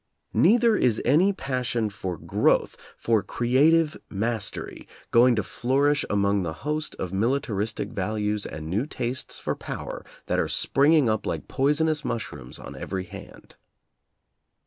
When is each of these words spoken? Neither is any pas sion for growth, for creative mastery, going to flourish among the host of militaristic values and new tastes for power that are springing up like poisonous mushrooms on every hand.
Neither 0.33 0.75
is 0.75 0.99
any 1.05 1.31
pas 1.31 1.67
sion 1.67 1.91
for 1.91 2.17
growth, 2.17 2.75
for 2.97 3.21
creative 3.21 3.95
mastery, 4.09 4.87
going 5.11 5.35
to 5.35 5.43
flourish 5.43 6.03
among 6.09 6.41
the 6.41 6.53
host 6.65 6.95
of 6.95 7.13
militaristic 7.13 7.89
values 7.89 8.47
and 8.47 8.67
new 8.67 8.87
tastes 8.87 9.37
for 9.37 9.55
power 9.55 10.03
that 10.25 10.39
are 10.39 10.47
springing 10.49 11.07
up 11.07 11.27
like 11.27 11.47
poisonous 11.47 12.03
mushrooms 12.03 12.57
on 12.57 12.75
every 12.75 13.03
hand. 13.03 13.57